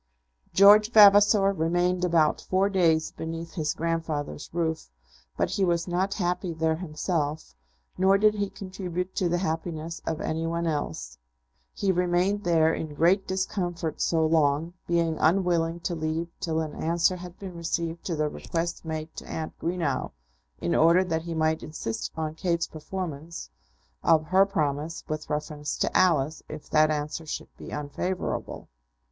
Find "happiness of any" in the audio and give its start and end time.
9.37-10.47